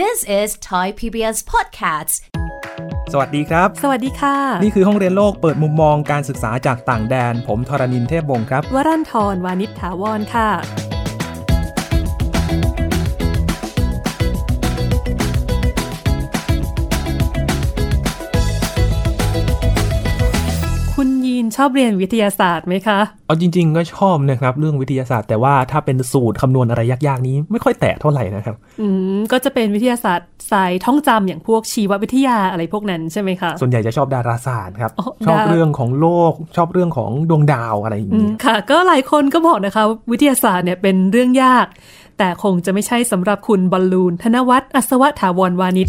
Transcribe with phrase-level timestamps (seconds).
[0.00, 2.14] This is Thai PBS Podcasts
[3.12, 10.48] สวัสดีครับ สวัสดีค่ะ นี่คือห้องเรียนโลกเปิดมุมมองการศึกษาจากต่างแดน ผมทรณินเทพวงศ์ครับ วรันทรวานิชถาวรค่ะ
[21.56, 41.66] ชอบเรียนวิทยาศาสตร์ไหมคะ เอาจริง ๆ ก็ชอบนะครับ เรื่องวิทยาศาสตร์ แต่ว่าถ้าเป็นสูตรคำนวณอะไรยากๆนี้ไม่ค่อยแตะเท่าไหร่นะครับ อืมก็จะเป็นวิทยาศาสตร์สายท่องจำอย่างพวกชีววิทยาอะไรพวกนั้นใช่ไหมคะ ส่วนใหญ่จะชอบดาราศาสตร์ครับอ๋อชอบดาเรื่องของโลก ชอบเรื่องของดวงดาวอะไรอย่างอืมนี้ค่ะ ก็หลายคนก็บอกนะคะว่าวิทยาศาสตร์เนี่ยเป็นเรื่องยาก
[42.18, 45.88] แต่คงจะไม่ใช่สำหรับคุณบอลลูนธนวัฒน์อัศวะถาวรวานิช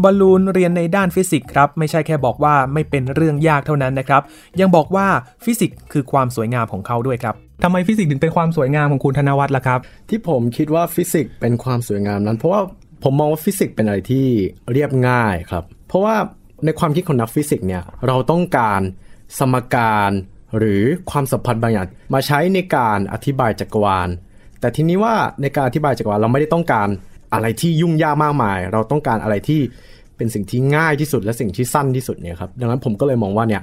[0.00, 4.22] คุณบอลลูนเรียนในด้านฟิสิกส์ครับ ไม่ใช่แค่บอกว่าไม่เป็นเรื่องยากเท่านั้นนะครับ
[4.60, 5.06] ยังบอกว่า
[5.44, 12.60] ฟิสิกส์คือความสวยงามของเขาด้วยครับทำไมฟิสิกส์ถึงเป็นความสวยงามของคุณธนวัชร์ล่ะครับ ที่ผมคิดว่าฟิสิกส์เป็นความสวยงามนั้น เพราะว่า
[13.04, 14.26] ผมมองว่าฟิสิกส์เป็นอะไรที่
[14.72, 16.16] เรียบง่ายครับ เพราะว่า
[16.64, 18.80] ในความคิดของนักฟิสิกส์เนี่ยเราต้องการ
[19.38, 20.10] สมการ
[20.58, 24.08] หรือความสัมพันธ์บางอย่างมาใช้ในการอธิบายจักรวาล
[24.60, 26.88] แต่ทีนี้ว่าในการอธิบายจักรวาลเราไม่ได้ต้องการ
[27.34, 29.60] อะไรที่ยุ่งยากมากมาย เราต้องการอะไรที่
[30.20, 33.62] เป็นสิ่งที่ง่ายที่สุดและสิ่งที่สั้นที่สุดเนี่ยครับดังนั้นผมก็เลยมองว่าเนี่ย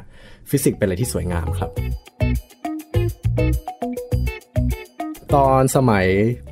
[0.50, 1.70] ฟิสิกส์เป็นอะไรที่สวยงามครับ
[5.36, 6.06] ตอนสมัย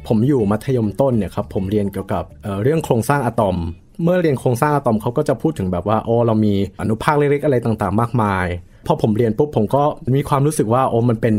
[0.08, 3.58] ผมอยู่มัธยมต้นเนี่ยครับผมเรียนเกี่ยวกับเเรื่องโครงสร้างอะตอม
[4.04, 8.46] เมื่อเรียนโครงสร้างอะตอมเขาก็จะพูดถึงแบบว่าโอ้เรามีอนุภาคเล็กๆอะไรต่างๆ มากมาย
[8.88, 9.84] พอผมเรียนปุ๊บผมก็
[10.16, 11.34] มีความรู้สึกว่าโอ้มันเป็น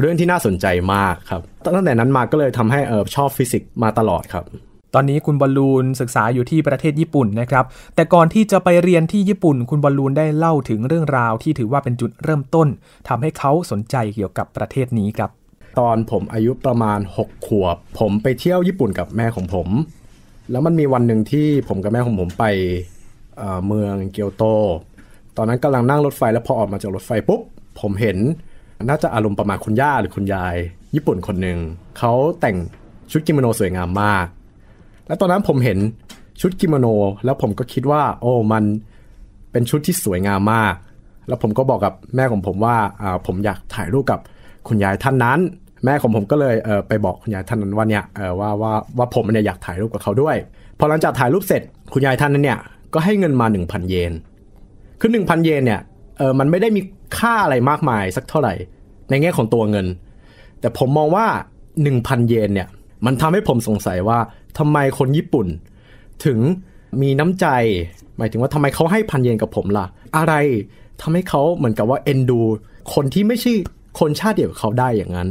[0.00, 4.44] เรื่องที่น่าสนใจมากครับตั้งแต่นั้นมาก็เลยทำให้เออชอบฟิสิกส์มาตลอดครับ
[4.94, 12.68] ตอนนี้คุณบอลลูนศึกษาอยู่ที่ประเทศญี่ปุ่นนะครับ แต่ก่อนที่จะไปเรียนที่ญี่ปุ่น คุณบอลลูนได้เล่าถึงเรื่องราวที่ถือว่าเป็นจุดเริ่มต้น
[13.08, 15.30] ทำให้เขาสนใจเกี่ยวกับประเทศนี้ครับ
[15.78, 19.68] ตอนผมอายุประมาณ 6 ขวบ ผมไปเที่ยวญี่ปุ่นกับแม่ของผม
[20.50, 22.44] แล้วมันมีวันหนึ่งที่ผมกับแม่ของผมไป
[23.36, 24.44] เอ่อเมืองเกียวโต
[25.36, 27.40] ตอนนั้นกำลังนั่งรถไฟแล้วพอออกมาจากรถไฟปุ๊บ
[27.80, 28.18] ผมเห็น
[28.88, 30.56] น่าจะอารมณ์ประมาณคุณย่าหรือคุณยาย
[30.94, 31.58] ญี่ปุ่นคนหนึ่ง
[31.98, 32.56] เขาแต่ง
[33.12, 34.26] ชุดกิโมโนสวยงามมาก
[35.06, 35.78] แล้วตอนนั้นผมเห็น
[36.40, 36.86] ชุดกิโมโน
[37.24, 38.64] แล้วผมก็คิดว่า โอ้มัน
[39.52, 40.74] เป็นชุดที่สวยงามมาก
[41.28, 44.20] แล้วผมก็บอกกับแม่ของผมว่าอ่าผมอยากถ่ายรูปกับ
[44.68, 45.38] คุณยายท่านนั้น
[45.84, 50.36] แม่ของผมก็เลยเออไปบอกคุณยายท่านนั้นว่าเนี่ยเออว่าว่าว่าผมเนี่ยอยากถ่ายรูปกับเขาด้วย
[50.78, 52.58] พอหลังจากถ่ายรูปเสร็จคุณยายท่านนั้นเนี่ย
[52.94, 54.12] ก็ให้เงินมา 1,000 เยน
[55.00, 55.80] คือ1,000 เยนเนี่ย
[56.18, 56.80] เออมันไม่ได้มี
[57.18, 58.54] ค่าอะไรมากมายสักเท่าไหร่
[59.10, 59.86] ในแง่ของตัวเงิน
[60.60, 61.26] แต่ผมมองว่า
[61.78, 62.68] 1,000 เยนเนี่ย
[63.06, 64.18] มันทำให้ผมสงสัยว่า
[64.58, 65.46] ทำไมคนญี่ปุ่น
[66.24, 66.38] ถึง
[67.02, 67.46] มีน้ำใจ
[68.18, 69.86] หมายถึงว่าทำไมเขาให้พันเยนกับผมล่ะ
[70.16, 70.34] อะไร
[71.02, 72.40] ทำให้เขาเหมือนกับว่าเอ็นดู
[72.94, 73.52] คนที่ไม่ใช่
[74.00, 75.28] คนชาติเดียวกับเขาได้อย่างนั้น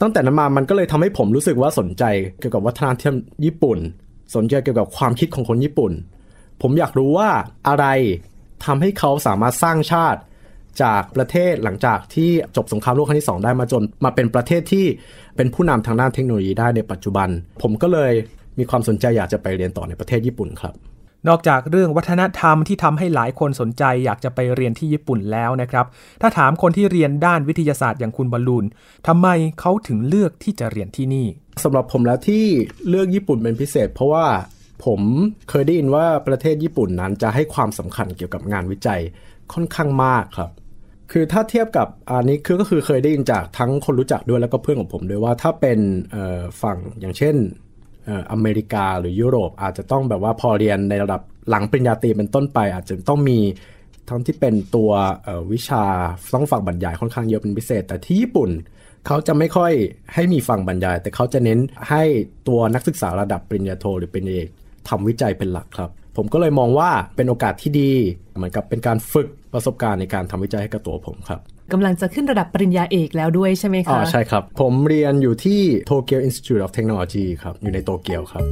[0.00, 2.04] ตั้งแต่นั้นมามันก็เลยทำให้ผมรู้สึกว่าสนใจ
[2.38, 3.78] เกี่ยวกับวัฒนธรรมญี่ปุ่น
[4.34, 5.92] สนใจเกี่ยวกับความคิดของคนญี่ปุ่น
[6.62, 7.30] ผมอยากรู้ว่า
[7.68, 7.86] อะไร
[8.64, 10.20] ทำให้เขาสามารถสร้างชาติ
[10.82, 14.86] จากประเทศหลังจากที่จบสงครามโลกครั้งที่ 2 ได้มาจนมาเป็นประเทศที่
[15.36, 17.28] เป็นผู้นำทางด้านเทคโนโลยีได้ในปัจจุบัน
[17.62, 18.12] ผมก็เลย
[18.58, 20.74] มีความสนใจอยากจะไปเรียนต่อในประเทศญี่ปุ่นครับ
[21.28, 25.86] นอกจากเรื่องวัฒนธรรมที่ทำให้หลายคนสนใจอยากจะไปเรียนที่ญี่ปุ่นแล้วนะครับ
[26.20, 28.64] ถ้าถามคนที่เรียนด้านวิทยาศาสตร์อย่างคุณบอลลูน
[29.06, 29.28] ทำไม
[29.60, 31.26] เขาถึงเลือกที่จะเรียนที่นี่
[31.64, 32.44] สำหรับผมแล้วที่
[32.88, 34.26] เลือกญี่ปุ่นเป็นพิเศษ เพราะว่า
[34.84, 35.00] ผม
[35.50, 39.00] เคยได้ยินว่าประเทศญี่ปุ่นนั้นจะให้ความสำคัญเกี่ยวกับงานวิจัย
[39.52, 40.50] ค่อนข้างมากครับ
[41.12, 45.78] คือถ้าเทียบกับอันนี้คือก็คือเคยได้ยินจากทั้งคนรู้จักด้วยแล้วก็เพื่อนของผมด้วยว่าถ้าเป็น
[46.62, 47.36] ฝั่งอย่างเช่น
[48.32, 53.38] อเมริกาหรือยุโรปอาจจะต้องแบบว่าพอเรียนในระดับหลังปริญญาตรีเป็นต้นไป อาจจะต้องมี
[54.08, 54.90] ทั้งที่เป็นตัว
[55.52, 55.84] วิชา
[56.34, 58.50] ต้องฝั่งบรรยายค่อนข้างเยอะเป็นพิเศษ แต่ที่ญี่ปุ่น
[59.06, 59.72] เขาจะไม่ค่อย
[60.14, 61.58] ให้มีฟังบรรยาย แต่เขาจะเน้น
[61.90, 62.02] ให้
[62.48, 64.48] ตัวนักศึกษาระดับปริญญาโท หรือปริญญาเอก
[64.88, 67.92] ทำวิจัยเป็นหลักครับ ผมก็เลยมองว่าเป็นโอกาสที่ดี
[68.36, 71.40] เหมือนกับเป็นการฝึกประสบการณ์ในการทำวิจัยให้กับตัวผมครับ
[71.72, 75.60] กำลังจะขึ้นระดับปริญญาเอกแล้วด้วยใช่ไหมอ๋อคะใช่ครับ ผมเรียนอยู่ที่
[75.90, 78.44] Tokyo Institute of Technology ครับ อยู่ในโตเกียวครับ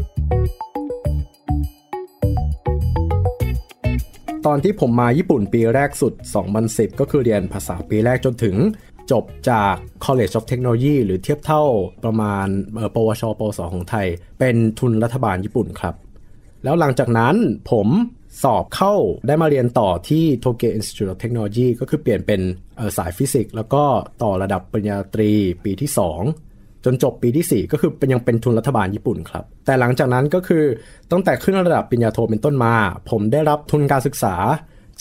[4.47, 6.13] ตอนที่ผมมาญี่ปุ่นปีแรกสุด
[6.57, 8.57] 2010 ก็คือเรียนภาษาปีแรกจนถึง
[9.13, 9.75] จบจาก
[10.05, 11.65] College of Technology หรือเทียบเท่า
[12.05, 14.07] ประมาณเอ่อปวช ปวส ของไทย
[14.39, 15.95] เป็นทุนรัฐบาลญี่ปุ่นครับ
[16.65, 17.35] แล้วหลังจากนั้น
[17.71, 17.89] ผม
[18.43, 18.95] สอบเข้า
[19.27, 22.41] ได้มาเรียนต่อที่ Tokyo Institute of Technology ก็คือเปลี่ยนเป็น
[22.97, 23.83] สายฟิสิกส์แล้วก็
[24.23, 25.31] ต่อระดับปริญญาตรี
[25.65, 25.91] ปีที่
[26.37, 30.65] 2 จนจบปีที่ 4 ก็คือเป็นยังเป็นทุนรัฐบาลญี่ปุ่นครับ แต่หลังจากนั้นก็คือ
[31.11, 32.75] ตั้งแต่ขึ้นระดับปริญญาโทเป็นต้นมา
[33.11, 34.35] ผมได้รับทุนการศึกษา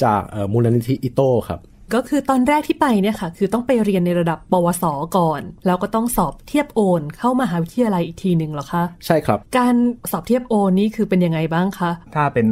[0.03, 0.21] จาก
[0.53, 1.59] มูลนิธิอิโต้ครับ
[1.94, 4.83] ก็คือตอนแรกที่ไปเนี่ยค่ะ คือต้องไปเรียนในระดับปวส
[5.18, 9.75] ก่อน แล้วก็ต้องสอบเทียบโอนเข้ามหาวิทยาลัยอีกทีหนึ่งเหรอคะใช่ครับ การ
[10.12, 12.47] สอบเทียบโอนนี่คือเป็นยังไงบ้างคะถ้าเป็น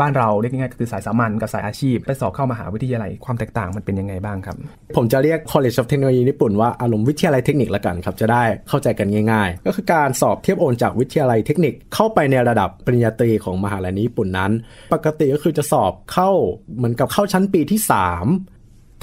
[0.00, 4.56] บ้านเราเรียกง่ายๆก็คือสายสามัญกับสายอาชีพไปสอบเข้ามหาวิทยาลัยความแตกต่างมันเป็นยังไงบ้างครับ
[4.96, 14.52] ผมจะเรียก College of Technology ญี่ปุ่นว่าอารมณ์วิทยาลัยเทคนิคละกันครับจะได้เข้าใจกันง่าย ๆ ก็คือการสอบเทียบโอนจากวิทยาลัยเทคนิคเข้าไปในระดับปริญญาตรีของมหาลัยนี้ญี่ปุ่นนั้น
[14.94, 16.30] ปกติก็คือจะสอบเข้า
[16.76, 17.90] เหมือนกับเข้าชั้นปีที่ 3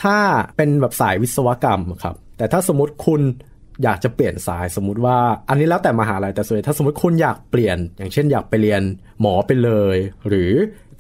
[0.04, 0.18] ถ้า
[0.58, 3.22] เป็นแบบสายวิศวกรรมครับ แต่ถ้าสมมติคุณ
[3.84, 5.18] อยากจะเปลี่ยนสายสมมติว่า
[5.50, 8.82] อันนี้แล้วแต่มหาลัยแต่ส่วนใหญ่ถ้าสมมติคุณอยากเปลี่ยน อย่างเช่นอยากไปเรียน
[9.22, 9.98] หมอไปเลย
[10.28, 10.52] หรือ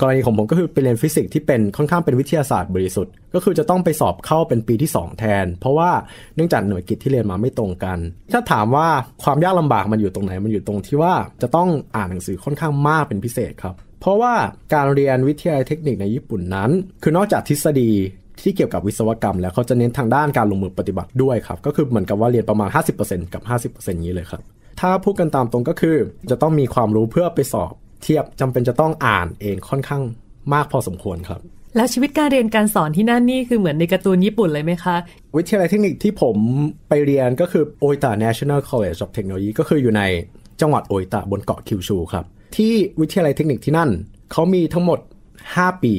[0.01, 5.91] กรณีของผมก็คือไปเรียนฟิสิกส์ที่เป็นค่อนข้างเป็นวิทยาศาสตร์บริสุทธิ์ ก็คือจะต้องไปสอบเข้าเป็นปีที่ 2 แทน เพราะว่า
[6.35, 7.97] เนื่องจากหน่วยกิจที่เรียนมาไม่ตรงกัน
[8.33, 8.87] ถ้าถามว่า
[9.23, 14.33] ความยากลำบากมันอยู่ตรงไหนมันอยู่ตรงที่ว่าจะต้องอ่านหนังสือค่อนข้างมากเป็นพิเศษครับเพราะว่า
[14.73, 16.69] การเรียนวิทยาเทคนิคในญี่ปุ่นนั้น
[17.03, 17.91] คือนอกจากทฤษฎี
[18.41, 22.69] ที่เกี่ยวกับวิศวกรรม แล้วเขาจะเน้นทางด้านการลงมือปฏิบัติด้วยครับก็คือเหมือนกับว่าเรียนประมาณ
[23.01, 23.41] 50%กับ
[23.83, 24.41] 50%นี้เลยครับ
[24.79, 25.95] ถ้าพูดกันตามตรงก็คือ
[26.29, 27.71] จะต้องมีความรู้เพื่อไปสอบ
[28.03, 30.01] เทียบจำเป็นจะต้องอ่านเองค่อนข้าง
[30.53, 31.41] มากพอสมควรครับ
[31.75, 34.95] แล้วชีวิตการเรียนการสอนที่นั่นนี่คือเหมือนในการ์ตูนญี่ปุ่นเลยไหมคะ
[35.37, 36.37] วิทยาลัยเทคนิคที่ผม
[36.89, 40.01] ไปเรียนก็คือโอ t a National College of Technology ก็คืออยู่ใน
[40.61, 42.25] จังหวัดโออิตะบนเกาะคิวชูครับ
[42.57, 43.89] ที่วิทยาลัยเทคนิคที่นั่น
[44.31, 44.99] เขามีทั้งหมด
[45.45, 45.93] 5 ปี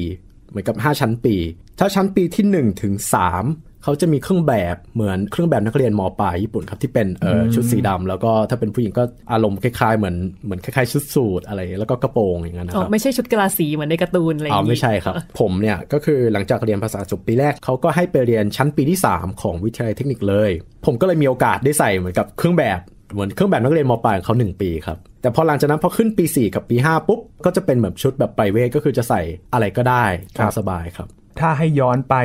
[0.49, 1.35] เหมือนกับ 5 ชั้นปี
[1.79, 20.51] ถ้าชั้นปีที่ 1 ถึง 3 เขาจะมีเครื่องแบบเหมือนเครื่องแบบนักเรียนมปลายญี่ปุ่นครับที่เป็นเอ่อชุดสีดำแล้วก็ถ้าเป็นผู้หญิงก็อารมณ์คล้ายๆเหมือนเหมือนคล้ายๆชุดสูทอะไรแล้วก็กระโปรงอย่างนั้นนะอ๋คอรับไม่ใช่ชุดกะลาสีเหมือนในการ์ตูนอะไรอย่าอ๋องนี้ไม่ใช่ครับ ผมเนี่ยก็คือหลังจากเรียนภาษาจบปีแรกเขาก็ให้ไปเรียนชั้นปีที่ 3 ของวิทยาลัยเทคนิคเลย
[20.85, 22.79] ผมก็เลยมีโอกาสได้ใส่เหมือนกับเครื่องแบบ
[23.13, 29.21] เหมือนเครื่องแบบนักเรียนมปลายของเขา 1 ปีครับ แต่พอหลังจากนั้นพอขึ้นปี 4 กับปี 5 ปุ๊บ ก็จะเป็นแบบชุดแบบไปเวทก็คือจะใส่
[29.53, 30.03] อะไรก็ได้
[30.37, 31.09] ตามสบายครับ
[31.39, 32.15] ถ้าให้ย้อนไป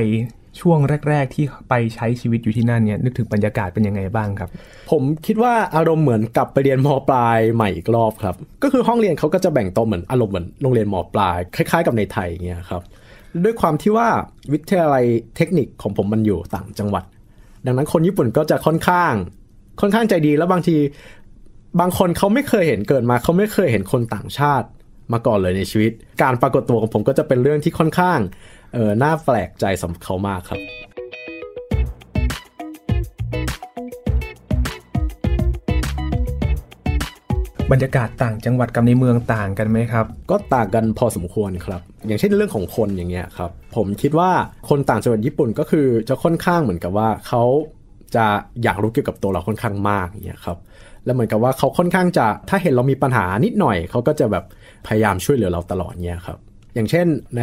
[0.61, 0.78] ช่วง
[1.08, 4.50] แรก ๆ ที่ไปใช้ชีวิตอยู่ที่นั่นเนี่ยนึกถึงบรรยากาศเป็นยังไงบ้างครับ
[4.90, 12.82] ผมคิดว่าอารมณ์เหมือนกลับไปเรียนมปลายใหม่อีกรอบครับ ก็คือห้องเรียนเขาก็จะแบ่งโต๊ะเหมือนอารมณ์เหมือนโรงเรียนมปลาย คล้าย ๆ กับในไทยอย่างเงี้ยครับ
[13.44, 14.08] ด้วยความที่ว่า
[14.52, 15.05] วิทยาลัย
[15.37, 17.05] เทคนิคของผมมันอยู่ต่างจังหวัด
[17.66, 19.12] ดังนั้นคนญี่ปุ่นก็จะค่อนข้าง
[19.81, 20.76] ค่อนข้างใจดีแล้วบางที
[21.81, 24.66] บางคนเขาไม่เคยเห็นเกิดมาเขาไม่เคยเห็นคนต่างชาติ
[25.12, 28.19] มาก่อนเลยในชีวิต การปรากฏตัวของผมก็จะเป็นเรื่องที่ค่อนข้าง
[28.75, 30.61] เออน่าแปลกใจสำหรับเขามากครับ
[37.73, 44.31] บรรยากาศต่างจังหวัดกับในเมืองต่างกันไหมครับ ก็ต่างกันพอสมควรครับ อย่างเช่นเรื่องของคนอย่างเงี้ยครับ ผมคิดว่า
[44.69, 47.43] คนต่างจังหวัดญี่ปุ่นก็คือจะค่อนข้างเหมือนกับว่าเขา
[48.17, 48.26] จะ
[48.62, 50.59] อยากรู้เกี่ยวกับตัวเราค่อนข้างมากอย่างเงี้ยครับ
[51.05, 54.44] แล้วเหมือนกับว่าเขาค่อนข้างจะถ้าเห็นเรามีปัญหานิดหน่อยเขาก็จะแบบ
[54.87, 56.38] พยายามช่วยเหลือเราตลอดเงี้ยครับ
[56.75, 57.06] อย่างเช่น
[57.38, 57.43] ใน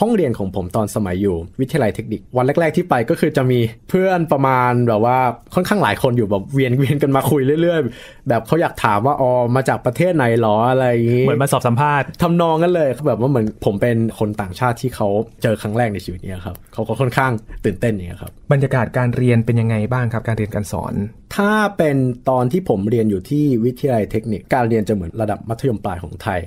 [0.00, 5.18] ห้องเรียนของผมตอนสมัยอยู่ วิทยาลัยเทคนิค วันแรก ๆที่ไปก็คือจะมีเพื่อนประมาณแบบว่า
[5.54, 15.08] ค่อนข้างหลายคนอยู่แบบเวียนเวียนกันมาคุยเรื่อย ๆ แบบเขาอยากถามว่าอ๋อมาจากประเทศไหนหรออะไรอย่างงี้เหมือนมาสอบสัมภาษณ์ทำนองกันเลยแบบว่าเหมือนผมเป็นคนต่างชาติที่เขา
[15.42, 17.32] เจอครั้งแรกในชีวิตเนี้ยครับเขาก็ค่อนข้าง
[17.64, 20.94] ตื่นเต้นอย่างเงี้ยครับบรรยากาศการเรียนเป็นยังไงบ้างครับ การเรียนการสอน
[21.36, 21.96] ถ้าเป็น
[22.30, 26.40] ตอนที่ผมเรียนอยู่ที่วิทยาลัยเทคนิค การเรียนจะเหมือนระดับมัธยมปลายของไทย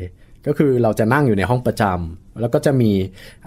[0.48, 2.92] ก็คือเราจะนั่งอยู่ในห้องประจำแล้วก็จะมี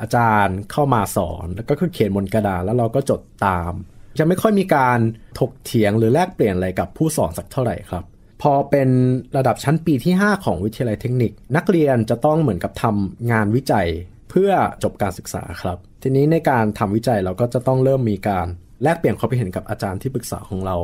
[0.00, 3.72] อาจารย์เข้ามาสอน แล้วก็คือเขียนบนกระดาษแล้วเราก็จดตาม
[4.18, 4.98] จะไม่ค่อยมีการ
[5.38, 8.04] ถกเถียงหรือแลกเปลี่ยนอะไรกับผู้สอนสักเท่าไหร่ครับ
[8.42, 8.88] พอเป็น
[9.36, 13.88] ระดับชั้นปีที่ 5 ของวิทยาลัยเทคนิค นักเรียนจะต้องเหมือนกับทำงานวิจัย
[14.30, 14.50] เพื่อ
[14.82, 18.46] จบการศึกษาครับ ทีนี้ในการทำวิจัยเราก็จะต้องเริ่มมีการ
[18.82, 20.76] แลกเปลี่ยนความคิดเห็นกับอาจารย์ที่ปรึกษาของเรา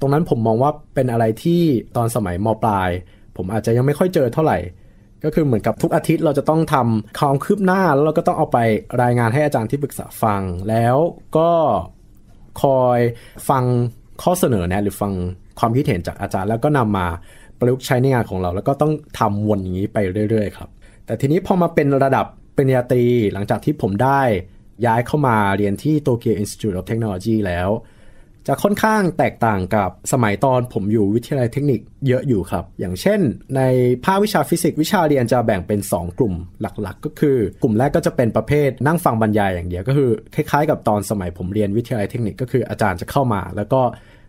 [0.00, 1.62] ตรงนั้นผมมองว่าเป็นอะไรที่
[1.96, 2.90] ตอนสมัยมปลาย
[3.36, 4.58] ผมอาจจะยังไม่ค่อยเจอเท่าไหร่
[5.24, 8.58] ก็คือเหมือนกับทุกอาทิตย์เราจะต้องทำความคืบหน้าแล้วเราก็ต้องเอาไป
[9.02, 10.96] รายงานให้อาจารย์ที่ปรึกษาฟัง แล้ว
[11.36, 11.50] ก็
[12.62, 12.98] คอย
[13.48, 13.64] ฟัง
[14.22, 15.12] ข้อเสนอแนะหรือฟัง
[15.58, 17.06] ความคิดเห็นจากอาจารย์ แล้วก็นำมา
[17.58, 19.98] ประยุกต์ใช้ในงานของเรา แล้วก็ต้องทำวนอย่างนี้ไป
[20.30, 20.68] เรื่อยๆครับ
[21.06, 22.26] แต่ทีนี้พอมาเป็นระดับ
[22.56, 24.20] ปริญญาตรีหลังจากที่ผมได้
[24.86, 27.68] ย้ายเข้ามาเรียนที่ Tokyo Institute of Technology แล้ว
[28.48, 33.20] จะค่อนข้างแตกต่างกับสมัยตอนผมอยู่วิทยาลัยเทคนิคเยอะอยู่ครับ อย่างเช่น
[33.56, 33.62] ใน
[34.04, 43.80] ภาควิชาฟิสิกส์วิชาเรียนจะแบ่งเป็น 2 กลุ่มหลักๆ ก็คือ กลุ่มแรกก็จะเป็นประเภทนั่งฟังบรรยายอย่างเดียวก็คือ คล้ายๆ กับตอนสมัยผมเรียนวิทยาลัยเทคนิคก็คืออาจารย์จะเข้ามา แล้วก็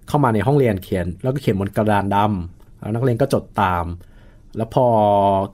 [0.08, 3.86] เข้ามาในห้องเรียนเขียน แล้วก็เขียนบนกระดานดำแล้วนักเรียนก็จดตาม
[4.58, 4.88] แล้วพอ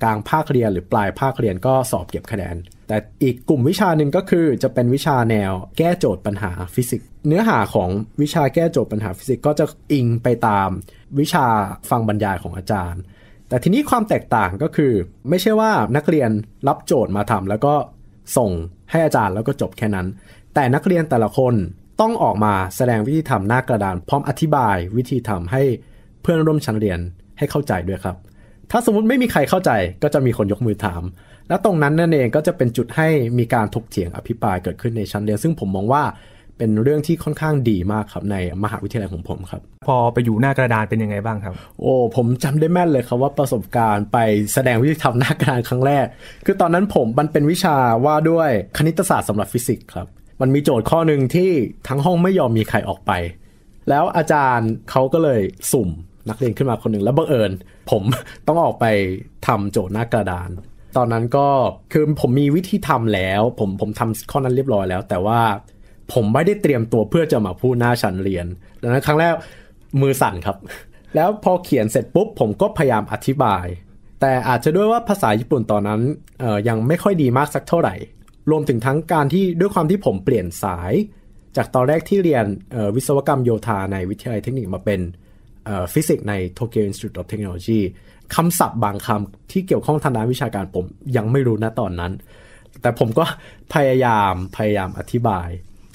[0.04, 2.56] กลางภาคเรียนหรือปลายภาคเรียนก็สอบเก็บคะแนน
[2.92, 7.90] แต่อีกกลุ่มวิชาหนึ่งก็คือจะเป็นวิชาแนวแก้โจทย์ปัญหาฟิสิกส์ เนื้อหาของ
[8.22, 10.70] วิชาแก้โจทย์ปัญหาฟิสิกส์ก็จะอิงไปตาม
[11.20, 11.46] วิชา
[11.90, 13.02] ฟังบรรยายของอาจารย์
[13.50, 14.92] แต่ทีนี้ความแตกต่างก็คือ
[15.30, 16.30] ไม่ใช่ว่านักเรียน
[16.68, 17.74] รับโจทย์มาทำแล้วก็
[18.38, 18.52] ส่ง
[18.92, 20.08] ให้อาจารย์แล้วก็จบแค่นั้น
[20.54, 21.54] แต่นักเรียนแต่ละคน
[22.02, 25.62] ต้องออกมาแสดงวิธีทำหน้ากระดาน พร้อมอธิบายวิธีทำให้
[26.22, 27.00] เพื่อนร่วมชั้นเรียน
[27.38, 28.18] ให้เข้าใจด้วยครับ
[28.72, 29.72] ถ้าสมมติไม่มีใครเข้าใจ
[30.04, 31.02] ก็จะมีคนยกมือถาม
[31.50, 33.08] และตรงนั้นนั่นเองก็จะเป็นจุดให้
[33.40, 36.04] มีการถกเถียงอภิปรายเกิดขึ้นในชั้นเรียนซึ่งผมมองว่า
[36.58, 44.18] เป็นเรื่องที่ค่อนข้างดีมากครับในมหาวิทยาลัยของผมครับ พอไปอยู่หน้ากระดานเป็นยังไงบ้างครับ โอ้ผมจำได้แม่นเลยครับว่าประสบการณ์ไป
[44.54, 46.06] แสดงวิธีทำหน้ากระดานครั้งแรก
[46.46, 50.08] คือตอนนั้นผมมันเป็นวิชาว่าด้วยคณิตศาสตร์สำหรับฟิสิกส์ครับ
[50.42, 51.52] มันมีโจทย์ข้อหนึ่งที่
[51.88, 53.12] ทั้งห้องไม่ยอมมีใครออกไป
[53.90, 55.90] แล้วอาจารย์เขาก็เลยสุ่ม
[56.30, 57.52] นักเรียนขึ้นมาคนหนึ่งแล้วบังเอิญ
[57.92, 58.04] ผม
[58.48, 58.86] ต้องออกไป
[59.48, 60.50] ทำโจทย์หน้ากระดาน
[60.98, 61.48] ตอนนั้นก็
[61.94, 65.40] คือผมมีวิธีทำแล้ว ผมผมทำข้อนั้นเรียบร้อยแล้ว แต่ว่า
[66.14, 68.46] ผมไม่ได้เตรียมตัวเพื่อจะมาพูดหน้าชั้นเรียน
[68.82, 69.34] ดังนั้นครั้งแรก
[70.02, 70.58] มือสั่นครับ
[71.16, 73.66] แล้วพอเขียนเสร็จปุ๊บผมก็พยายามอธิบาย
[74.22, 76.02] แต่อาจจะด้วยว่าภาษาญี่ปุ่นตอนนั้น
[76.68, 77.96] ยังไม่ค่อยดีมากสักเท่าไหร่
[78.52, 80.94] รวมถึงทั้งการที่ด้วยความที่ผมเปลี่ยนสาย
[81.58, 82.46] จากตอนแรกที่เรียน
[82.96, 85.02] วิศวกรรมโยธาในวิทยาลัยเทคนิคมาเป็น
[85.94, 87.82] ฟิสิกส์ใน Tokyo Institute of Technology
[88.36, 90.86] คำศัพท์บางคำที่เกี่ยวข้องทางด้านวิชาการผม
[91.16, 92.12] ยังไม่รู้นะตอนนั้น
[92.82, 93.26] แต่ผมก็
[93.74, 95.48] พยายามพยายามอธิบาย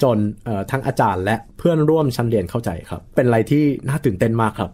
[0.03, 4.71] จนเอ่อทั้งอาจารย์และเพื่อนร่วมชั้นเรียนเข้าใจครับ เป็นอะไรที่น่าตื่นเต้นมากครับ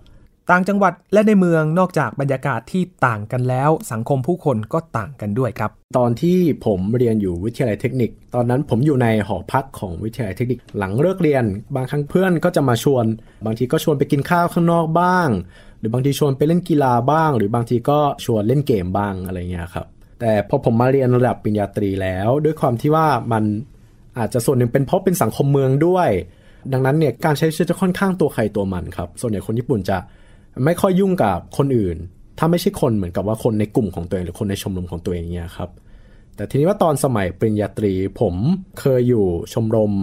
[0.52, 11.44] ต่างจังหวัดและในเมืองนอกจากบรรยากาศที่ต่างกันแล้ว สังคมผู้คนก็ต่างกันด้วยครับ ตอนที่ผมเรียนอยู่วิทยาลัยเทคนิค ตอนนั้นผมอยู่ในหอพักของวิทยาลัยเทคนิค หลังเลิกเรียน
[11.76, 13.06] บางครั้งเพื่อนก็จะมาชวน
[13.46, 15.30] บางทีก็ชวนไปกินข้าวข้างนอกบ้าง
[15.73, 19.86] ห รือบางทีชวนไปเล่นกีฬาบ้าง หรือบางทีก็ชวนเล่นเกมบ้างอะไรเงี้ยครับ
[20.20, 23.44] แต่พอผมมาเรียนระดับปริญญาตรีแล้ว ด้วยความที่ว่ามัน
[24.20, 26.10] อาจจะส่วนหนึ่งเป็นเพราะเป็นสังคมเมืองด้วย
[26.74, 29.98] ดังนั้นเนี่ยการใช้ชีวิตจะค่อนข้างตัวใครตัวมันครับ ส่วนใหญ่คนญี่ปุ่นจะ
[30.66, 31.98] ไม่ค่อยยุ่งกับคนอื่น
[32.40, 35.70] ถ้าไม่ใช่คนเหมือนกับว่าคนในกลุ่มของตัวเองหรือคนในชมรมของตัวเองเนี่ยครับ
[36.36, 38.36] แต่ทีนี้ว่าตอนสมัยปริญญาตรีผม
[38.80, 39.94] เคยอยู่ชมรม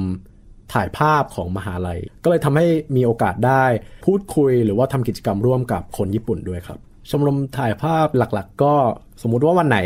[0.72, 3.64] ถ่ายภาพของมหาลัย ก็เลยทำให้มีโอกาสได้
[4.06, 6.78] พูดคุยหรือว่าทำกิจกรรมร่วมกับคนญี่ปุ่นด้วยครับ
[7.10, 8.74] ชมรมถ่ายภาพหลักๆ ก็
[9.22, 9.78] สมมุติว่าวันไหน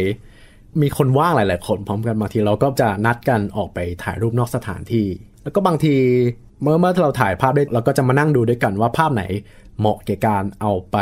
[0.83, 5.07] มีคนว่างหลาย ๆ คนพร้อมกันบางทีเราก็จะนัดกันออกไปถ่ายรูปนอกสถานที่
[5.43, 5.95] แล้วก็บางที
[6.63, 9.25] เมื่อเมื่อเราถ่ายภาพได้เราก็จะมานั่งดูด้วยกันว่าภาพไหน
[9.79, 10.97] เหมาะแก่การเอาไป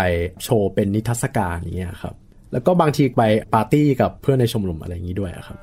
[0.45, 2.15] โชว์เป็นนิทรรศการอย่างเงี้ยครับ
[2.53, 3.23] แล้วก็บางทีไป
[3.55, 5.59] ปาร์ตี้กับเพื่อนในชมรมอะไรอย่างนี้ด้วยครับ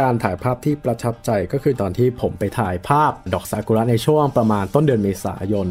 [0.00, 5.68] การถ่ายภาพที่ประทับใจก็คือตอนที่ผมไปถ่ายภาพดอกซากุระในช่วงประมาณต้นเดือนเมษายน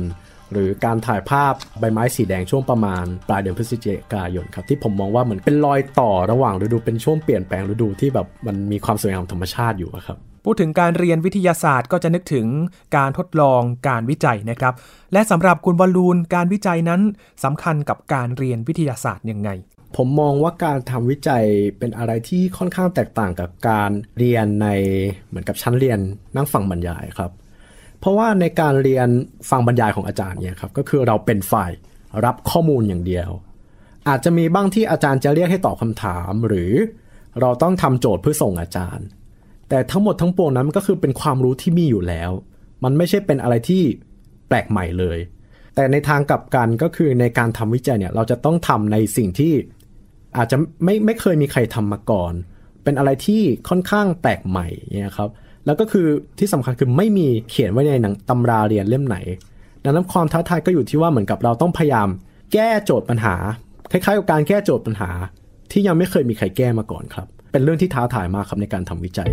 [0.52, 12.48] หรือการถ่ายภาพใบไม้สีแดงช่วงประมาณปลายเดือนพฤศจิกายนครับที่ผมมองว่าเหมือนเป็นรอยต่อระหว่างฤดูเป็นช่วงเปลี่ยนแปลงฤดูที่แบบมันมีความสวยงามธรรมชาติอยู่ครับพูดถึงการเรียนวิทยาศาสตร์ก็จะนึกถึง
[12.96, 14.74] การทดลองการวิจัยนะครับ
[15.14, 17.02] และสำหรับคุณบอลลูนการวิจัยนั้น
[17.44, 19.50] สำคัญกับการเรียนวิทยาศาสตร์ยังไง
[19.96, 21.46] ผมมองว่าการทำวิจัย
[21.80, 24.68] เป็นอะไรที่ค่อนข้างแตกต่างกับการเรียนใน
[25.28, 26.00] เหมือนกับชั้นเรียน
[26.36, 27.32] นั่งฟังบรรยายครับ
[28.00, 29.08] เพราะว่าในการเรียน
[29.50, 31.72] ฟังบรรยายของอาจารย์เนี่ยครับก็คือเราเป็นฝ่าย
[32.26, 33.30] รับข้อมูลอย่างเดียว
[34.08, 36.72] อาจจะมีบ้างที่อาจารย์จะเรียกให้ตอบคำถาม หรือ
[37.40, 39.06] เราต้องทำโจทย์เพื่อส่งอาจารย์
[39.70, 42.32] แต่ทั้งหมดทั้งปวงนั้นมันก็คือเป็นความรู้ที่มีอยู่แล้ว
[42.84, 43.84] มันไม่ใช่เป็นอะไรที่
[44.48, 45.18] แปลกใหม่เลย
[45.76, 49.54] แต่ในทางกลับกันก็คือในการทำวิจัยเนี่ยเราจะต้องทำในสิ่งที่
[50.38, 52.34] อาจจะไม่ไม่เคยมีใครทำมาก่อน
[52.84, 55.30] เป็นอะไรที่ค่อนข้างแปลกใหม่เนี่ยครับ
[55.66, 56.08] แล้วก็คือ
[56.40, 59.18] ที่สำคัญคือไม่มีเขียนไว้ในหนังตำราเรียนเล่มไหน
[59.84, 62.08] ดังนั้นความท้าทายก็อยู่ที่ว่าเหมือนกับเราต้องพยายาม
[62.54, 63.36] แก้โจทย์ปัญหา
[63.92, 65.10] คล้ายๆกับการแก้โจทย์ปัญหา
[65.72, 69.30] ที่ยังไม่เคยมีใครแก้มาก่อนครับ เป็นเรื่องที่ท้าทายมากครับในการทำวิจัย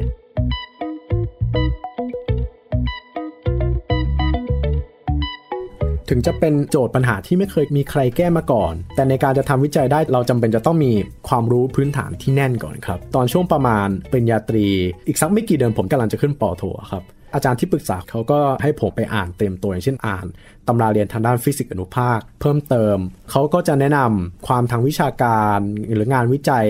[6.09, 10.93] ถึงจะเป็นโจทย์ปัญหาที่ไม่เคยมีใครแก้มาก่อน แต่ในการจะทำวิจัยได้เราจำเป็นจะต้องมี
[11.29, 14.67] ความรู้พื้นฐานที่แน่นก่อนครับ ตอนช่วงประมาณปริญญาตรี
[15.07, 17.03] อีกสักไม่กี่เดือนผมกำลังจะขึ้นป.โทครับ
[17.35, 20.27] อาจารย์ที่ปรึกษาเขาก็ให้ผมไปอ่านเพิ่มตัวอย่างเช่นอ่าน
[20.69, 22.97] ตำราเรียนทางด้านฟิสิกส์อนุภาค เพิ่มเติม
[23.31, 25.59] เขาก็จะแนะนำบทความทางวิชาการ
[25.95, 26.67] หรืองานวิจัย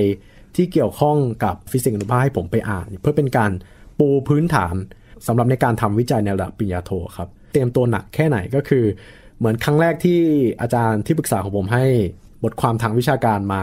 [0.57, 3.51] ที่เกี่ยวข้องกับฟิสิกส์อนุภาคให้ผมไปอ่าน เพื่อเป็นการ
[3.99, 4.75] ปูพื้นฐาน
[5.27, 8.85] สำหรับในการทำวิจัยในระดับปริญญาโทครับ เตรียมตัวหนักแค่ไหนก็คือ
[9.39, 10.21] เหมือนครั้งแรกที่
[10.61, 11.85] อาจารย์ที่ปรึกษาของผมให้
[12.45, 13.63] บทความทางวิชาการมา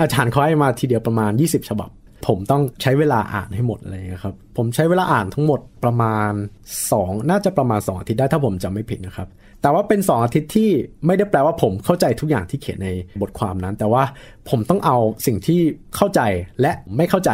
[0.00, 1.90] อาจารย์เขาให้มาทีเดียวประมาณ 20 ฉบับ
[2.26, 6.32] ผมต้องใช้เวลาอ่านให้หมดอะไรอย่างเงี้ยครับ ผมใช้เวลาอ่านทั้งหมดประมาณ
[6.80, 9.28] 2 น่าจะประมาณ 2 อาทิตย์ได้ถ้าผมจำไม่ผิดนะครับ
[9.62, 10.70] แต่ว่าเป็น 2 อาทิตย์ที่
[11.06, 12.88] ไม่ได้แปลว่าผมเข้าใจทุกอย่างที่เขียนใน
[13.20, 14.02] บทความนั้น แต่ว่า
[14.50, 14.96] ผมต้องเอา
[15.26, 15.60] สิ่งที่
[15.96, 16.20] เข้าใจ
[16.60, 17.30] และไม่เข้าใจ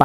[0.00, 0.04] ไป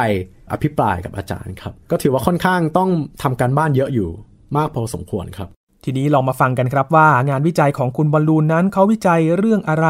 [0.52, 2.90] อภิปรายกับอาจารย์ครับ ก็ถือว่าค่อนข้างต้อง
[3.22, 4.08] ทำการบ้านเยอะอยู่
[4.56, 5.48] มากพอสมควรครับ
[5.84, 9.86] ทีนี้ลองมาฟังกันครับว่างานวิจัยของคุณบอลลูนนั้นเขาวิจัยเรื่องอะไร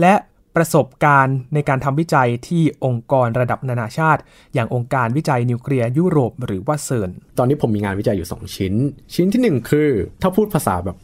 [0.00, 0.14] และ
[0.56, 4.20] ประสบการณ์ในการทำวิจัยที่องค์กรระดับนานาชาติ
[4.54, 8.74] อย่างองค์การวิจัยนิวเคลียร์ยุโรปหรือว่าเซิร์นตอนนี้ผมมีงานวิจัยอยู่ 2 ชิ้น
[9.14, 9.90] ชิ้นที่ 1 คือ
[10.22, 10.96] ถ้าพูดภาษาแบบ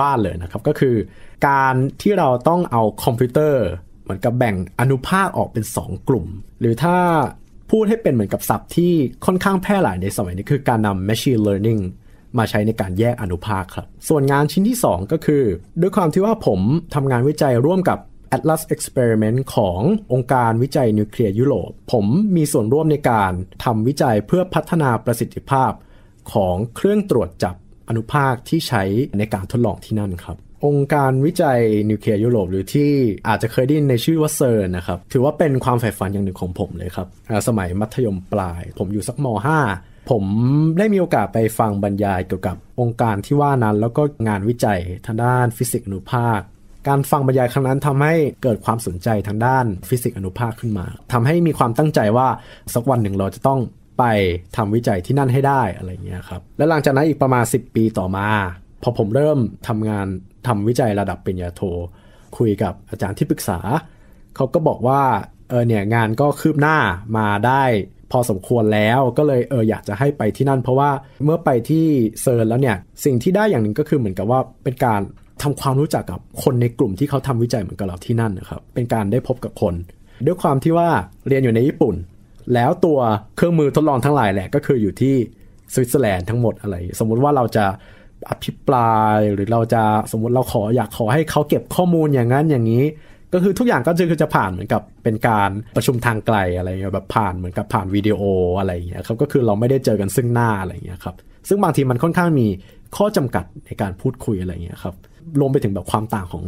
[0.00, 0.94] บ้านๆเลยนะครับ ก็คือ
[1.48, 3.64] การที่เราต้องเอาคอมพิวเตอร์
[4.02, 6.26] เหมือนกับแบ่งอนุภาคออกเป็น 2 กลุ่ม
[6.60, 6.96] หรือถ้า
[7.70, 8.92] พูดให้เป็นเหมือนกับศัพท์ที่
[9.26, 11.82] ค่อนข้างแพร่หลายในสมัยนี้คือการนำ machine learning
[12.38, 15.42] มาใช้ในการแยกอนุภาคครับ ส่วนงานชิ้นที่ 2 ก็คือ
[15.80, 16.60] ด้วยความที่ว่าผม
[16.94, 17.98] ทำงานวิจัยร่วมกับ
[18.36, 19.80] Atlas Experiment ของ
[20.12, 23.32] องค์การวิจัยนิวเคลียร์ยุโรป ผมมีส่วนร่วมในการ
[23.64, 25.72] ทำวิจัยเพื่อพัฒนาประสิทธิภาพ
[26.32, 27.54] ของเครื่องตรวจจับ
[27.88, 28.82] อนุภาคที่ใช้
[29.18, 30.36] ในการทดลองที่นั่นครับ
[30.66, 31.60] องค์การวิจัย
[31.90, 32.90] นิวเคลียร์ยุโรปหรือที่
[33.28, 37.06] อาจจะเคยได้ยินในชื่อว่าเซิร์นนะครับ ถือว่าเป็นความใฝ่ฝันอย่างหนึ่งของผมเลยครับ
[37.48, 40.24] สมัยมัธยมปลาย ผมอยู่สักม.5 ผม
[40.78, 46.40] ได้มีโอกาสไปฟังบรรยายเกี่ยวกับองค์การที่ว่านั้นแล้วก็งานวิจัยทางด้านฟิสิกส์อนุภาค
[46.88, 52.28] การฟังบรรยายครั้งนั้นทำให้เกิดความสนใจทางด้านฟิสิกส์อนุภาคขึ้นมาทำให้มีความตั้งใจว่า
[52.74, 53.60] สักวันหนึ่งเราจะต้อง
[53.98, 54.04] ไป
[54.56, 58.26] ทำวิจัยที่นั่นให้ได้อะไรเงี้ยครับ และหลังจากนั้นอีกประมาณ 10 ปีต่อมา
[58.82, 60.06] พอผมเริ่มทำงาน
[60.46, 61.62] ทำวิจัยระดับปริญญาโท
[62.36, 63.58] คุยกับอาจารย์ที่ปรึกษา
[64.36, 65.02] เขาก็บอกว่า
[65.48, 66.76] เออเนี่ยงานก็คืบหน้า
[67.16, 67.62] มาได้
[68.12, 70.90] พอสมควรแล้วก็เลยเอออยากจะให้ไปที่นั่น เพราะว่า
[71.24, 71.86] เมื่อไปที่
[72.22, 75.00] เซิร์นแล้วเนี่ยสิ่งที่ได้อย่างหนึ่งก็คือเหมือนกับว่าเป็นการ
[75.42, 79.74] ทำความรู้จักกับคนในกลุ่มที่เขาทำวิจัยเหมือนกับเราที่นั่นนะครับเป็นการได้พบกับคน
[80.26, 80.88] ด้วยความที่ว่า
[81.28, 81.94] เรียนอยู่ในญี่ปุ่น
[82.54, 82.98] แล้วตัว
[83.36, 85.14] เครื่องมือทดลองทั้งหลายแหละก็คืออยู่ที่
[85.72, 87.66] สวิตเซอร์แลนด์ทั้งหมดอะไร สมมุติว่าเราจะ
[88.30, 89.82] อภิปรายหรือเราจะ
[90.12, 92.84] สมมุติเราขออยากขอให้เขาเก็บข้อมูลอย่างนั้นอย่างนี้
[93.34, 98.20] ก็คือทุกอย่างก็คือจะผ่านเหมือนกับเป็นการประชุมทางไกลอะไรเงี้ยแบบผ่านเหมือนกับผ่านวิดีโอ
[98.58, 101.14] อะไรอย่างเงี้ยครับก็คือเราไม่ได้เจอกันซึ่งหน้าอะไรอย่างเงี้ยครับ
[101.48, 102.46] ซึ่งบางทีมันค่อนข้างมี
[102.96, 104.94] ข้อจำกัดในการพูดคุยอะไรอย่างเงี้ยครับ
[105.40, 106.42] รวมไปถึงแบบความต่างของ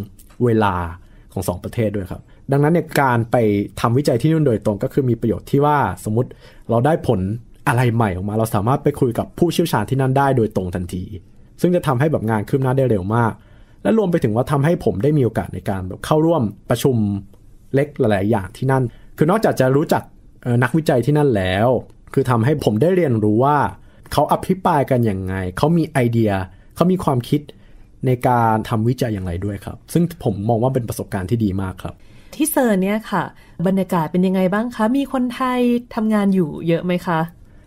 [0.44, 0.74] เวลา
[1.32, 3.36] ของสองประเทศด้วยครับ ดังนั้นเนี่ยการไป
[3.80, 6.30] ทำวิจัยที่นู่นโดยตรงก็คือมีประโยชน์ที่ว่าสมมติ
[6.70, 7.20] เราได้ผล
[7.68, 11.04] อะไรใหม่ออกมา เราสามารถไปคุยกับผู้เชี่ยวชาญที่นั่นได้โดยตรงทันที
[11.60, 13.32] ซึ่งจะทำให้แบบงานคืบหน้าได้เร็วมาก
[13.86, 16.96] และรวมไปถึงว่าทำให้ผมได้มีโอกาสในการแบบเข้าร่วมประชุม
[17.74, 18.84] เล็กหลาย ๆ อย่างที่นั่น
[19.16, 20.02] คือนอกจากจะรู้จัก
[20.62, 21.68] นักวิจัยที่นั่นแล้ว
[22.14, 23.58] คือทำให้ผมได้เรียนรู้ว่า
[24.12, 26.32] เขาอภิปรายกันอย่างไง เขามีไอเดีย
[26.76, 27.40] เขามีความคิด
[28.06, 31.94] ในการทำวิจัยอย่างไรด้วยครับ ซึ่งผมมองว่าเป็นประสบการณ์ที่ดีมากครับ
[32.34, 33.24] ที่เซิร์เนี่ยค่ะ
[33.66, 35.60] บรรยากาศเป็นยังไงบ้างคะ มีคนไทย
[35.94, 37.20] ทำงานอยู่เยอะไหมคะ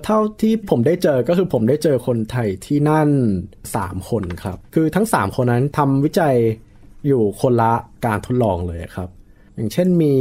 [0.06, 3.10] เท่าที่ผมได้เจอก็คือผมได้เจอคนไทยที่นั่น
[3.64, 6.36] 3 คนครับ คือทั้ง 3 คนนั้นทำวิจัย
[7.08, 7.74] อยู่คนละ
[8.06, 9.10] การทดลองเลยครับ
[9.56, 10.14] อย่างเช่นมี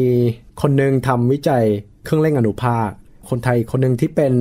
[0.62, 1.64] คนหนึ่งทำวิจัย
[2.04, 2.88] เครื่องเร่งอนุภาค
[3.30, 4.34] คนไทยคนหนึ่งที่เป็น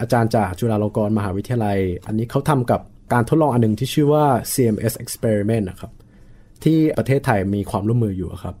[0.00, 2.80] อาจารย์จากจุฬาลงกรณ์มหาวิทยาลัย อันนี้เขาทำกับ
[3.12, 5.92] การทดลองอันหนึงที่ชื่อว่า CMS experiment นะครับ
[6.64, 8.54] ที่ประเทศไทยมีความร่วมมืออยู่ครับ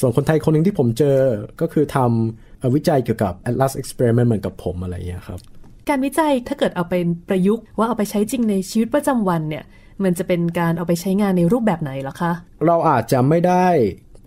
[0.00, 1.18] ส่วนคนไทยคนหนึ่งที่ผมเจอ
[1.60, 5.40] ก็คือทำวิจัยเกี่ยวกับ Atlas experiment เหมือนกับผมอะไรอย่างเงี้ยครับ
[5.88, 6.94] การวิจัยถ้าเกิดเอาไป
[7.28, 9.64] ประยุกต์ ว่าเอาไปใช้จริงในชีวิตประจำวันเนี่ย
[10.02, 12.32] มันจะเป็นการเอาไปใช้งานในรูปแบบไหนเหรอคะ
[12.66, 13.66] เราอาจจะไม่ได้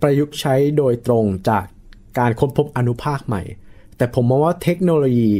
[0.02, 1.64] ประยุกต์ใช้โดยตรงจาก
[2.18, 3.42] การค้นพบอนุภาคใหม่
[3.96, 5.32] แต่ผมมองว่าเทคโนโลยี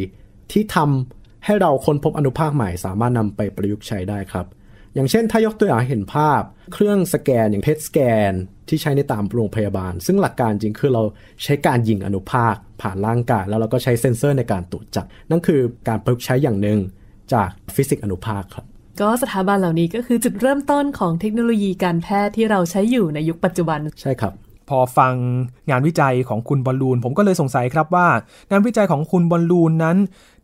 [0.52, 4.46] ที่ทำให้เราค้นพบอนุภาคใหม่ สามารถนำไปประยุกต์ใช้ได้ครับ
[4.94, 7.98] อย่างเช่นถ้ายกตัวอย่างเห็นภาพ เครื่องสแกนอย่างเพ t สแก
[8.30, 8.32] น
[8.68, 11.02] ที่ใช้ในตามโรงพยาบาล ซึ่งหลักการจริงคือเรา
[11.44, 16.78] ใช้การยิงอนุภาค ผ่านร่างกาย แล้วเราก็ใช้เซ็นเซอร์ในการตรวจจับนั่นคือการประยุกต์ใช้อย่างหนึ่ง
[17.32, 18.64] จากฟิสิกส์อนุภาคครับ
[19.00, 24.32] ก็สถาบันเหล่านี้ก็คือจุดเริ่มต้นของเทคโนโลยีการแพทย์ที่เราใช้อยู่ในยุคปัจจุบันใชครับ
[24.68, 25.14] พอฟัง
[25.70, 28.08] งานวิจัยของคุณบอลลูน ผมก็เลยสงสัยครับว่า
[28.50, 29.96] งานวิจัยของคุณบอลลูนนั้น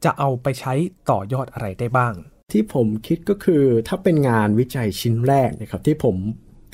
[0.04, 0.72] จะเอาไปใช้
[1.10, 2.14] ต่อยอดอะไรได้บ้าง
[2.52, 6.16] ที่ผมคิดก็คือถ้าเป็นงานวิจัยชิ้นแรกนะครับที่ผม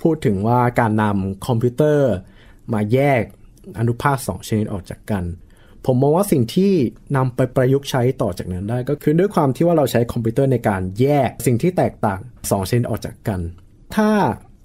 [0.02, 2.12] พูดถึงว่าการนำคอมพิวเตอร์
[2.72, 3.22] มาแยก
[3.78, 5.24] อนุภาคสองชนิดออกจากกัน
[5.86, 6.72] ผมมองว่าสิ่งที่
[7.16, 13.40] นำไปประยุกต์ใช้ต่อจากนั้นได้ ก็คือด้วยความที่ว่าเราใช้คอมพิวเตอร์ในการแยกสิ่งที่แตกต่างสองชนิดออกจากกัน
[13.96, 14.10] ถ้า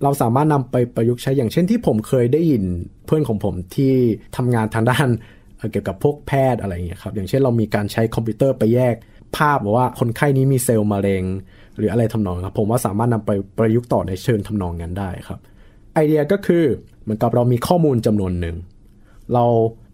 [0.03, 2.63] เราสามารถนำไปประยุกต์ใช้อย่างเช่นที่ผมเคยได้ยิน
[3.05, 3.93] เพื่อนของผมที่
[4.37, 5.07] ทำงานทางด้าน
[5.57, 8.95] เอ่อเกี่ยวกับพวกแพทย์อะไรอย่างเงี้ยครับอย่างเช่นเรามีการใช้คอมพิวเตอร์ไปแยก
[9.35, 11.23] ภาพว่าคนไข้นี้มีเซลล์มะเร็ง
[11.77, 15.39] หรืออะไรทำนองครับ ผมว่าสามารถนำไปประยุกต์ต่อในเชิงทำนองนั้นได้ครับ
[15.93, 16.63] ไอเดียก็คือ
[17.03, 18.55] เหมือนกับเรามีข้อมูลจำนวนหนึ่ง
[19.33, 19.45] เรา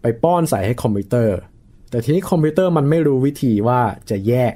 [0.02, 1.36] ไปป้อนใส่ให้คอมพิวเตอร์
[1.90, 4.52] แต่ทีนี้คอมพิวเตอร์มันไม่รู้วิธีว่าจะแยก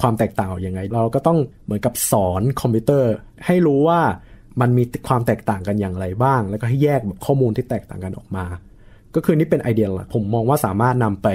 [0.00, 3.12] ความแตกต่างออกยังไง เราก็ต้องเหมือนกับสอนคอมพิวเตอร์
[3.46, 4.00] ให้รู้ว่า
[4.60, 8.44] มันมีความแตกต่างกันอย่างไรบ้าง แล้วก็ให้แยกแบบข้อมูลที่แตกต่างกันออกมา
[9.16, 11.28] ก็คือนี่เป็นไอเดียหลักผมมองว่าสามารถนำไป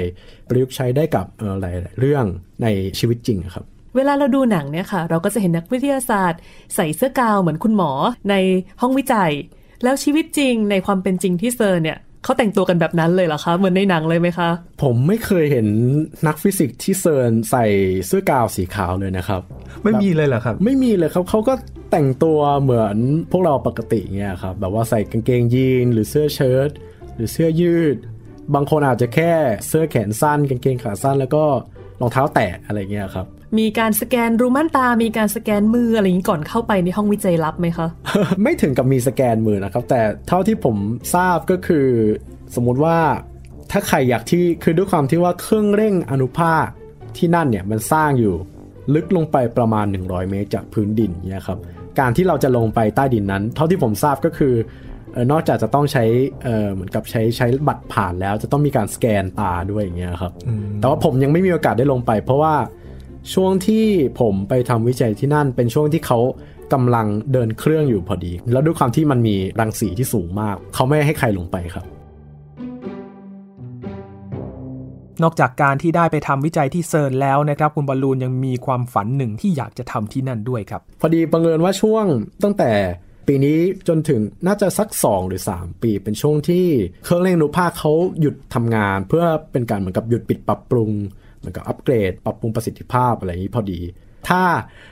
[0.47, 2.25] ประยุกต์ใช้ได้กับเอ่อหลายๆเรื่อง
[2.63, 2.67] ใน
[2.99, 3.65] ชีวิตจริงอะครับ
[3.95, 6.39] เวลาเราดูหนังเนี่ยค่ะ เราก็จะเห็นนักวิทยาศาสตร์
[6.75, 7.91] ใส่เสื้อกาวเหมือนคุณหมอ
[8.29, 8.35] ใน
[8.81, 9.31] ห้องวิจัย
[9.83, 14.49] แล้วชีวิตจริงในความเป็นจริงที่เซอร์เนี่ยเขาแต่งตัวกันแบบนั้นเลยเหรอคะ เหมือนในหนังเลยไหมคะ
[14.83, 15.67] ผมไม่เคยเห็น
[16.27, 17.65] นักฟิสิกส์ที่เซิร์นใส่
[18.07, 19.41] เสื้อกาวสีขาวเลยนะครับ
[19.83, 21.53] ไม่มีเลยเหรอครับ ไม่มีเลยครับเขาก็
[21.91, 22.95] แต่งตัวเหมือน
[23.31, 26.69] พวกเราปกติเงี้ยครับ แบบว่าใส่กางเกงยีนหรือเสื้อเชิ้ต
[27.15, 27.95] หรือเสื้อยืด
[28.55, 29.31] บางคนอาจจะแค่
[29.67, 31.43] เสื้อแขนสั้นกางเกงขาสั้น แล้วก็
[32.01, 33.25] รองเท้าแตะอะไรเงี้ยครับ
[33.59, 37.87] มีการสแกนรูม่านตา มีการสแกนมืออะไรอย่างนี้ก่อนเข้าไปในห้องวิจัยลับไหมคะ
[38.41, 40.77] ไม่ถึงกับมีสแกนมือนะครับ แต่เท่าที่ผม
[41.15, 41.87] ทราบก็คือ
[42.55, 42.97] สมมุติว่า
[43.71, 46.65] ถ้าใครอยากที่คือด้วยความที่ว่าเครื่องเร่งอนุภาค
[47.17, 48.35] ที่นั่นเนี่ยมันสร้างอยู่
[48.93, 51.59] ลึกลงไปประมาณ 100 เมตรจากพื้นดินเนี่ยครับ
[51.99, 54.69] การที่เราจะลงไปใต้ดินนั้น เท่าที่ผมทราบก็คือเออ
[55.31, 56.03] นอกจากจะต้องใช้
[56.43, 60.33] เออเหมือนกับใช้ใช้บัตรผ่านแล้ว จะต้องมีการสแกนตาด้วยอย่างเงี้ยครับ
[60.79, 62.55] แต่ว่าผมยังไม่มีโอกาสได้ลงไป เพราะว่า
[63.33, 63.85] ช่วงที่
[64.19, 66.19] ผมไปทำวิจัยที่นั่นเป็นช่วงที่เขา
[66.73, 71.85] กำลังเดินเครื่องอยู่พอดี แล้วด้วยความที่มันมีรังสีที่สูงมาก เขาไม่ให้ใครลงไปครับ
[75.23, 82.05] นอกจากการที่ได้ไปทำวิจัยที่เซิร์นแล้วนะครับ คุณบอลลูนยังมีความฝันหนึ่งที่อยากจะทำที่นั่นด้วยครับ พอดีบังเอิญว่าช่วง
[82.43, 82.71] ตั้งแต่
[83.27, 86.65] ปีนี้จนถึงน่าจะสัก 2 หรือ 3 ปี เป็นช่วงที่
[87.03, 90.91] เครื่องเร่งอนุภาคเขาหยุดทำงาน เพื่อเป็นการเหมือนกับหยุดปิดปรับปรุง
[91.37, 93.79] เหมือนกับอัปเกรด ปรับปรุงประสิทธิภาพอะไรอย่างนี้พอดี
[94.29, 94.43] ถ้า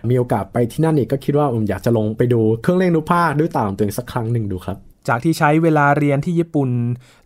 [0.09, 6.69] มีโอกาสไปที่นั่นอีกก็คิดว่าผมอยากจะลงไปดูเครื่องเร่งอนุภาคด้วยตาของตัวเองสักครั้งหนึ่งดูครับจากที่ใช้เวลาเรียนที่ญี่ปุ่น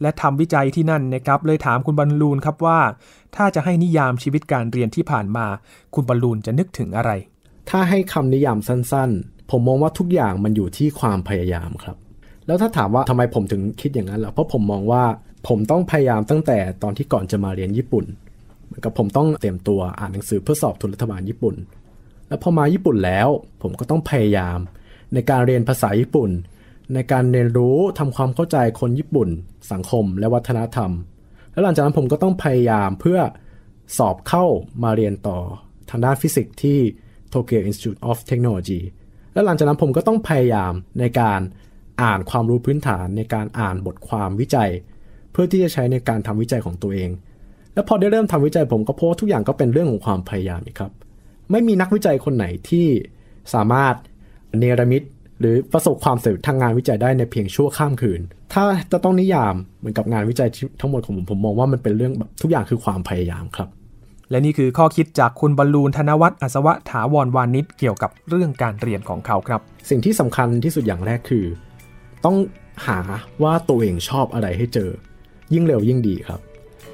[0.02, 2.80] และทำวิจัยที่นั่นนะครับ เลยถามคุณบอลลูนครับว่า
[3.36, 5.46] ถ้าจะให้นิยามชีวิตการเรียนที่ผ่านมา
[5.96, 7.12] คุณบอลลูนจะนึกถึงอะไร
[7.70, 11.98] ถ้าให้คำนิยามสั้นๆ ผมมองว่าทุกอย่างมันอยู่ที่ความพยายามครับ
[12.48, 15.04] แล้วถ้าถามว่าทำไมผมถึงคิดอย่างนั้นล่ะเพราะผมมองว่า
[15.48, 18.06] ผมต้องพยายามตั้งแต่ตอนที่ก่อนจะมาเรียนญี่ปุ่น
[18.66, 21.56] เหมือนกับผมต้องเตรียมตัวอ่านหนังสือเพื่อสอบทุนรัฐบาลญี่ปุ่น
[22.28, 23.28] แล้วพอมาญี่ปุ่นแล้ว
[23.62, 24.58] ผมก็ต้องพยายาม
[25.14, 26.30] ในการเรียนภาษาญี่ปุ่น
[26.94, 29.30] ในการเรียนรู้ทำความเข้าใจคนญี่ปุ่น
[29.72, 30.92] สังคมและวัฒนธรรม
[31.52, 33.20] แล้วหลังจากนั้นผมก็ต้องพยายามเพื่อ
[33.98, 34.46] สอบเข้า
[34.84, 35.38] มาเรียนต่อ
[35.90, 36.80] ทางด้านฟิสิกส์ที่
[37.34, 38.82] Tokyo Institute of Technology
[39.34, 41.40] แล้วหลังจากนั้นผมก็ต้องพยายามในการ
[42.02, 44.70] อ่านความรู้พื้นฐานในการอ่านบทความวิจัย
[45.32, 47.10] เพื่อที่จะใช้ในการทำวิจัยของตัวเอง
[47.74, 50.92] แล้วพอได้เริ่มทำวิจัยผมก็พบว่าทุกอย่างก็เป็นเรื่องของความพยายามครับ
[51.52, 52.88] ไม่มีนักวิจัยคนไหนที่
[53.54, 53.96] สามารถ
[54.60, 55.02] เนรมิต
[55.40, 58.22] หรือประสบความสำเร็จทางงานวิจัยได้ในเพียงชั่วข้ามคืน
[58.54, 63.70] ถ้าจะต้องนิยามเหมือนกับงานวิจัยทั้งหมดของผมผมมองว่ามันเป็นเรื่องแบบทุกอย่างคือความพยายามครับ
[64.30, 71.46] และนี่คือข้อคิดจากคุณบอลลูนธนวัฒน์อัศวะถาวรวานิชเกี่ยวกับเรื่องการเรียนของเขาครับ สิ่งที่สำคัญที่สุดอย่างแรกคือ
[72.26, 72.36] ต้อง
[72.88, 73.00] หา
[73.44, 74.90] ว่าตัวเองชอบอะไรให้เจอ
[75.54, 76.40] ยิ่งเร็วยิ่งดีครับ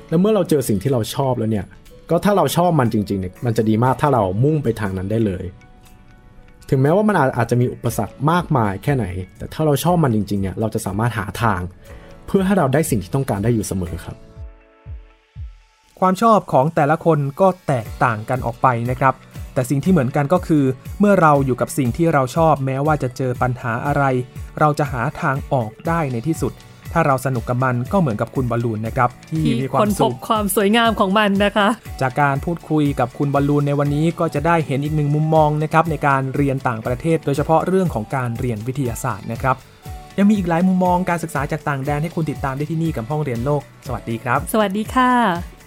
[0.09, 1.65] แล้วเมื่อเราเจอสิ่งที่เราชอบแล้วเนี่ย
[2.09, 5.43] ก็ถ้าเราชอบมันจริงๆเนี่ยมันจะดีมากถ้าเรามุ่งไปทางนั้นได้เลย
[6.69, 9.05] ถึงแม้ว่ามันอาจอาจจะมีอุปสรรคมากมายแค่ไหน
[9.37, 11.61] แต่ถ้าเราชอบมันจริงๆเนี่ยเราจะสามารถหาทาง
[12.27, 14.17] เพื่อให้เราได้สิ่งที่ต้องการได้อยู่เสมอครับ
[15.99, 19.13] ความชอบของแต่ละคนก็แตกต่างกันออกไปนะครับ
[19.53, 20.63] แต่สิ่งที่เหมือนกันก็คือ
[20.99, 24.03] เมื่อเราอยู่กับสิ่งที่เราชอบแม้ว่าจะเจอปัญหาอะไร
[24.59, 26.53] เราจะหาทางออกได้ในที่สุด
[26.93, 31.67] ถ้าเราสนุกกับมันก็เหมือนกับคุณบอลลูนนะครับ ที่ที่มีควาคมนพสุบขความสวยงามของมันนะคะ
[32.01, 39.55] จากการพูดคุยกับคุณบอลลูนในวันนี้ก็จะได้เห็นอีกหนึ่งมุมมองนะครับในการเรียนต่างประเทศ โดยเฉพาะเรื่องของการเรียนวิทยาศาสตร์นะครับ
[40.17, 45.58] ยังมีอีกหลายมุมมองการศึกษาจากต่างแดนให้คุณติดตามได้ที่นี่กับห้องเรียนโลก สวัสดีครับ สวัสดีค่ะ